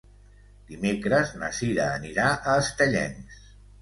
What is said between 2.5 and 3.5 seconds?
Estellencs.